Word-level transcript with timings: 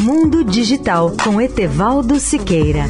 Mundo 0.00 0.44
Digital 0.44 1.12
com 1.24 1.40
Etevaldo 1.40 2.20
Siqueira. 2.20 2.84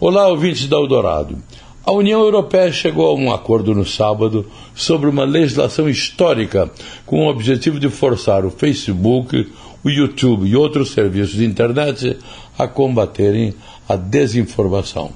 Olá, 0.00 0.28
ouvintes 0.28 0.66
da 0.66 0.78
Eldorado. 0.78 1.36
A 1.84 1.92
União 1.92 2.22
Europeia 2.22 2.72
chegou 2.72 3.06
a 3.06 3.14
um 3.14 3.30
acordo 3.30 3.74
no 3.74 3.84
sábado 3.84 4.46
sobre 4.74 5.10
uma 5.10 5.24
legislação 5.24 5.90
histórica 5.90 6.70
com 7.04 7.26
o 7.26 7.28
objetivo 7.28 7.78
de 7.78 7.90
forçar 7.90 8.46
o 8.46 8.50
Facebook, 8.50 9.46
o 9.84 9.90
YouTube 9.90 10.48
e 10.48 10.56
outros 10.56 10.92
serviços 10.92 11.34
de 11.34 11.44
internet 11.44 12.16
a 12.58 12.66
combaterem 12.66 13.54
a 13.86 13.94
desinformação. 13.94 15.12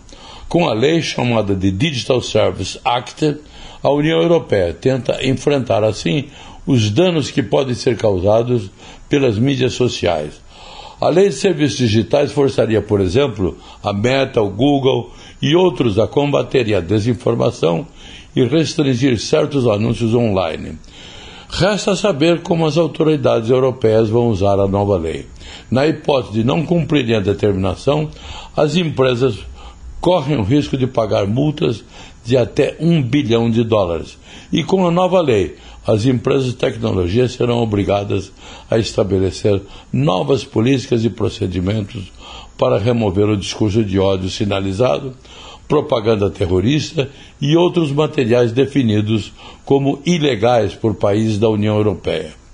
Com 0.48 0.68
a 0.68 0.72
lei 0.72 1.02
chamada 1.02 1.56
de 1.56 1.72
Digital 1.72 2.20
Service 2.20 2.78
Act, 2.84 3.36
a 3.82 3.90
União 3.90 4.22
Europeia 4.22 4.72
tenta 4.72 5.24
enfrentar 5.26 5.82
assim 5.82 6.26
os 6.64 6.88
danos 6.90 7.30
que 7.30 7.42
podem 7.42 7.74
ser 7.74 7.96
causados 7.96 8.70
pelas 9.08 9.38
mídias 9.38 9.72
sociais. 9.72 10.40
A 11.00 11.08
lei 11.08 11.28
de 11.28 11.34
serviços 11.34 11.76
digitais 11.76 12.32
forçaria, 12.32 12.80
por 12.80 13.00
exemplo, 13.00 13.58
a 13.82 13.92
Meta, 13.92 14.40
o 14.40 14.48
Google 14.48 15.12
e 15.42 15.54
outros 15.54 15.98
a 15.98 16.06
combaterem 16.06 16.74
a 16.74 16.80
desinformação 16.80 17.86
e 18.34 18.44
restringir 18.44 19.18
certos 19.18 19.66
anúncios 19.66 20.14
online. 20.14 20.78
Resta 21.48 21.94
saber 21.96 22.42
como 22.42 22.66
as 22.66 22.76
autoridades 22.76 23.50
europeias 23.50 24.08
vão 24.08 24.28
usar 24.28 24.58
a 24.58 24.66
nova 24.66 24.96
lei. 24.96 25.26
Na 25.70 25.86
hipótese 25.86 26.34
de 26.34 26.44
não 26.44 26.64
cumprirem 26.64 27.16
a 27.16 27.20
determinação, 27.20 28.08
as 28.56 28.76
empresas 28.76 29.38
correm 30.06 30.38
o 30.38 30.44
risco 30.44 30.76
de 30.76 30.86
pagar 30.86 31.26
multas 31.26 31.82
de 32.24 32.36
até 32.36 32.76
um 32.78 33.02
bilhão 33.02 33.50
de 33.50 33.64
dólares. 33.64 34.16
E 34.52 34.62
com 34.62 34.86
a 34.86 34.90
nova 34.92 35.20
lei, 35.20 35.56
as 35.84 36.06
empresas 36.06 36.46
de 36.46 36.52
tecnologia 36.52 37.26
serão 37.26 37.58
obrigadas 37.58 38.30
a 38.70 38.78
estabelecer 38.78 39.60
novas 39.92 40.44
políticas 40.44 41.04
e 41.04 41.10
procedimentos 41.10 42.12
para 42.56 42.78
remover 42.78 43.28
o 43.28 43.36
discurso 43.36 43.82
de 43.82 43.98
ódio 43.98 44.30
sinalizado, 44.30 45.12
propaganda 45.66 46.30
terrorista 46.30 47.10
e 47.40 47.56
outros 47.56 47.90
materiais 47.90 48.52
definidos 48.52 49.32
como 49.64 50.00
ilegais 50.06 50.72
por 50.72 50.94
países 50.94 51.36
da 51.36 51.48
União 51.48 51.74
Europeia. 51.74 52.45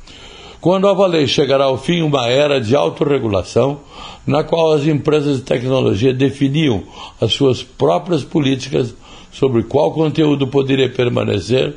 Com 0.62 0.74
a 0.74 0.78
nova 0.78 1.08
lei 1.08 1.26
chegará 1.26 1.64
ao 1.64 1.76
fim 1.76 2.02
uma 2.02 2.28
era 2.28 2.60
de 2.60 2.76
autorregulação, 2.76 3.80
na 4.24 4.44
qual 4.44 4.70
as 4.70 4.86
empresas 4.86 5.38
de 5.38 5.42
tecnologia 5.42 6.14
definiam 6.14 6.84
as 7.20 7.32
suas 7.32 7.64
próprias 7.64 8.22
políticas 8.22 8.94
sobre 9.32 9.64
qual 9.64 9.90
conteúdo 9.90 10.46
poderia 10.46 10.88
permanecer 10.88 11.74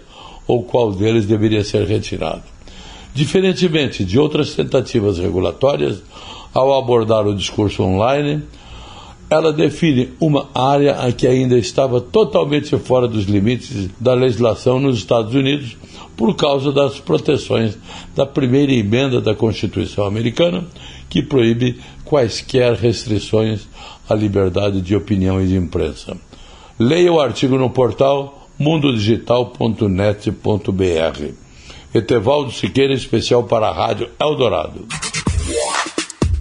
ou 0.47 0.61
qual 0.61 0.91
deles 0.91 1.25
deveria 1.25 1.63
ser 1.63 1.87
retirado. 1.87 2.43
Diferentemente 3.11 4.05
de 4.05 4.19
outras 4.19 4.53
tentativas 4.53 5.17
regulatórias, 5.17 6.03
ao 6.53 6.71
abordar 6.77 7.25
o 7.25 7.35
discurso 7.35 7.81
online, 7.81 8.43
ela 9.29 9.51
define 9.51 10.13
uma 10.19 10.49
área 10.53 11.11
que 11.11 11.27
ainda 11.27 11.57
estava 11.57 11.99
totalmente 11.99 12.77
fora 12.77 13.07
dos 13.07 13.25
limites 13.25 13.89
da 13.99 14.13
legislação 14.13 14.79
nos 14.79 14.97
Estados 14.97 15.33
Unidos 15.33 15.75
por 16.15 16.35
causa 16.35 16.71
das 16.71 16.99
proteções 16.99 17.77
da 18.15 18.25
primeira 18.25 18.71
emenda 18.71 19.19
da 19.19 19.35
Constituição 19.35 20.05
americana, 20.05 20.63
que 21.09 21.21
proíbe 21.21 21.79
quaisquer 22.05 22.73
restrições 22.73 23.67
à 24.07 24.13
liberdade 24.13 24.81
de 24.81 24.95
opinião 24.95 25.41
e 25.41 25.47
de 25.47 25.55
imprensa. 25.55 26.15
Leia 26.79 27.11
o 27.11 27.19
artigo 27.19 27.57
no 27.57 27.69
portal 27.69 28.47
mundodigital.net.br. 28.57 31.33
Etevaldo 31.93 32.51
Siqueira, 32.51 32.93
especial 32.93 33.43
para 33.43 33.69
a 33.69 33.73
Rádio 33.73 34.09
Eldorado. 34.19 34.85